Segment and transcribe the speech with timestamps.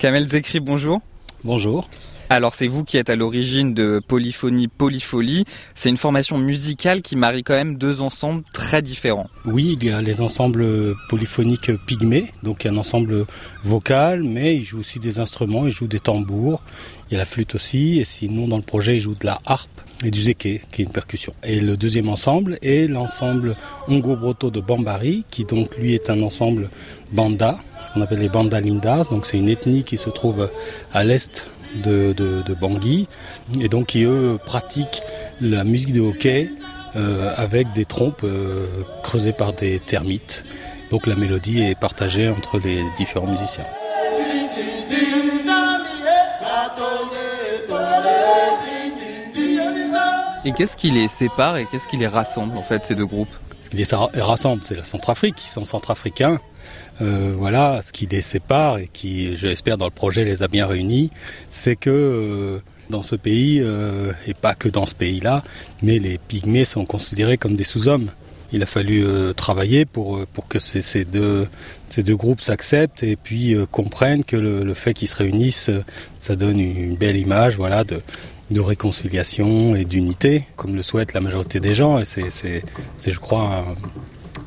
[0.00, 1.02] Kamel Zekri, bonjour.
[1.44, 1.86] Bonjour.
[2.32, 5.44] Alors c'est vous qui êtes à l'origine de Polyphonie Polyfolie.
[5.74, 9.28] C'est une formation musicale qui marie quand même deux ensembles très différents.
[9.46, 13.26] Oui, il y a les ensembles polyphoniques pygmées, donc un ensemble
[13.64, 16.62] vocal, mais il joue aussi des instruments, il joue des tambours,
[17.08, 19.40] il y a la flûte aussi, et sinon dans le projet il joue de la
[19.44, 19.68] harpe
[20.04, 20.38] et du zeke,
[20.70, 21.34] qui est une percussion.
[21.42, 23.56] Et le deuxième ensemble est l'ensemble
[23.88, 26.70] Ongo-Broto de Bambari, qui donc lui est un ensemble
[27.10, 30.48] banda, ce qu'on appelle les bandalindas, donc c'est une ethnie qui se trouve
[30.92, 33.08] à l'est de, Bangui,
[33.60, 35.02] et donc qui eux pratiquent
[35.40, 36.50] la musique de hockey
[36.96, 38.66] euh, avec des trompes euh,
[39.02, 40.44] creusées par des termites.
[40.90, 43.66] Donc la mélodie est partagée entre les différents musiciens.
[50.44, 53.34] Et qu'est-ce qui les sépare et qu'est-ce qui les rassemble en fait ces deux groupes?
[53.70, 53.84] Ce qui
[54.14, 56.40] les rassemble, c'est la Centrafrique, ils sont centrafricains.
[57.00, 60.48] Euh, voilà, ce qui les sépare et qui, je l'espère, dans le projet les a
[60.48, 61.10] bien réunis,
[61.50, 62.58] c'est que euh,
[62.90, 65.44] dans ce pays, euh, et pas que dans ce pays-là,
[65.82, 68.10] mais les pygmées sont considérés comme des sous-hommes.
[68.52, 69.04] Il a fallu
[69.36, 71.46] travailler pour, pour que ces, deux,
[71.88, 75.70] ces deux groupes s'acceptent et puis comprennent que le, fait qu'ils se réunissent,
[76.18, 78.02] ça donne une belle image voilà, de,
[78.50, 81.98] de réconciliation et d'unité, comme le souhaite la majorité des gens.
[81.98, 82.64] Et c'est,
[82.98, 83.64] je crois,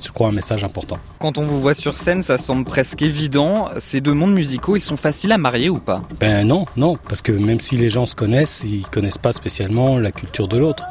[0.03, 0.97] je crois, un message important.
[1.19, 3.69] Quand on vous voit sur scène, ça semble presque évident.
[3.79, 6.03] Ces deux mondes musicaux, ils sont faciles à marier ou pas?
[6.19, 9.97] Ben non, non, parce que même si les gens se connaissent, ils connaissent pas spécialement
[9.97, 10.83] la culture de l'autre.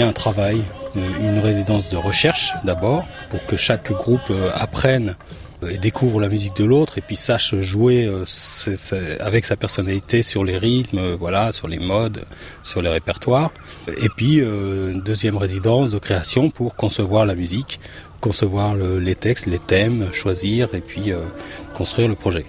[0.00, 0.62] A un travail,
[0.94, 5.16] une résidence de recherche d'abord, pour que chaque groupe euh, apprenne
[5.66, 8.24] et découvre la musique de l'autre et puis sache jouer euh,
[9.20, 12.24] avec sa personnalité sur les rythmes, euh, voilà, sur les modes,
[12.62, 13.50] sur les répertoires.
[14.00, 17.80] Et puis euh, une deuxième résidence de création pour concevoir la musique,
[18.20, 21.12] concevoir les textes, les thèmes, choisir et puis
[21.74, 22.44] construire le projet.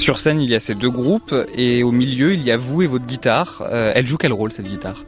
[0.00, 2.82] Sur scène, il y a ces deux groupes et au milieu, il y a vous
[2.82, 3.62] et votre guitare.
[3.70, 5.04] elle joue quel rôle cette guitare?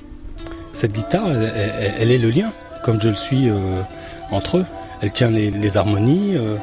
[0.73, 2.53] Cette guitare, elle, est le lien,
[2.83, 3.83] comme je le suis euh,
[4.31, 4.67] entre eux.
[5.03, 6.57] Elle tient les, harmonies, euh,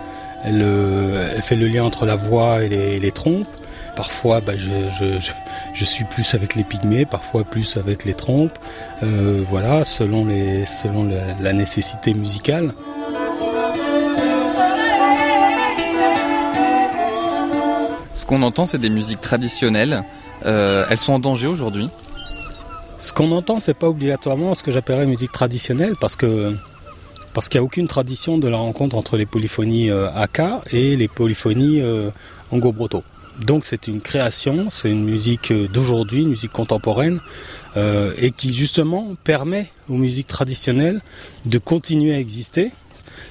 [0.48, 3.48] euh, elle, fait le lien entre la voix et les, trompes.
[3.96, 8.58] Parfois, bah, je, suis plus avec les pygmées, parfois plus avec les trompes.
[9.02, 10.28] voilà, selon
[11.42, 12.74] la, nécessité musicale.
[18.20, 20.04] Ce qu'on entend, c'est des musiques traditionnelles.
[20.44, 21.90] elles sont en danger aujourd'hui
[23.00, 26.58] ce qu'on entend, c'est pas obligatoirement ce que j'appellerais musique traditionnelle, parce qu'il
[27.54, 31.80] n'y a aucune tradition de la rencontre entre les polyphonies euh, Aka et les polyphonies
[31.82, 32.12] euh,
[32.52, 33.04] Ongo-Broto.
[33.40, 37.22] Donc c'est une création, c'est une musique euh, d'aujourd'hui, une musique contemporaine,
[37.78, 41.00] et qui justement permet aux musiques traditionnelles
[41.46, 42.74] de continuer à exister,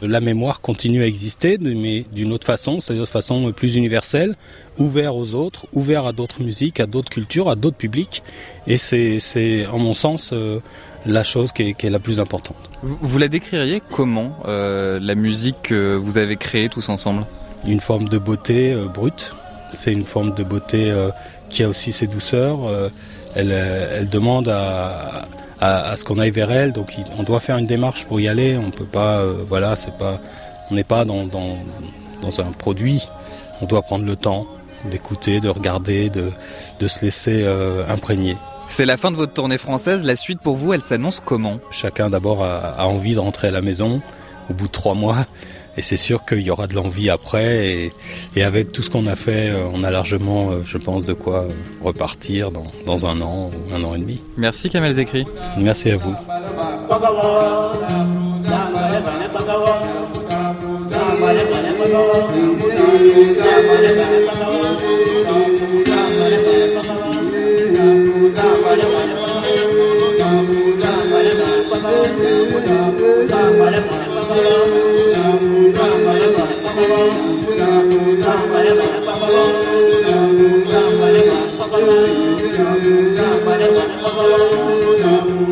[0.03, 4.37] la mémoire continue à exister, mais d'une autre façon, c'est-à-dire de façon plus universelle,
[4.79, 8.23] ouvert aux autres, ouvert à d'autres musiques, à d'autres cultures, à d'autres publics.
[8.67, 10.61] Et c'est, en mon sens, euh,
[11.07, 12.71] la chose qui est, la plus importante.
[12.83, 17.27] Vous, la décririez comment, euh, la musique que vous avez créée tous ensemble?
[17.67, 19.35] Une forme de beauté euh, brute.
[19.75, 20.91] C'est une forme de beauté
[21.51, 22.61] qui a aussi ses douceurs.
[23.35, 25.29] Elle, elle, demande à,
[25.61, 26.73] à, ce qu'on aille vers elle.
[26.73, 28.57] Donc on doit faire une démarche pour y aller.
[28.57, 30.19] On peut pas, euh, voilà, c'est pas,
[30.71, 31.59] on n'est pas dans, dans,
[32.21, 33.09] dans, un produit.
[33.61, 34.47] On doit prendre le temps
[34.85, 36.31] d'écouter, de regarder, de,
[36.79, 38.37] de se laisser euh, imprégner.
[38.69, 40.05] C'est la fin de votre tournée française.
[40.05, 41.59] La suite pour vous, elle s'annonce comment?
[41.71, 44.01] Chacun d'abord a, a, envie de rentrer à la maison
[44.51, 45.25] au bout de trois mois.
[45.77, 47.91] Et c'est sûr qu'il y aura de l'envie après.
[48.37, 51.13] Et, avec tout ce qu'on a fait, euh, on a largement, euh, je pense, de
[51.13, 51.53] quoi euh,
[51.83, 54.21] repartir dans, un an ou un an et demi.
[54.37, 55.27] Merci Kamel Zekri.
[55.59, 56.15] Merci à vous.
[76.79, 77.19] Thank
[85.31, 85.48] you.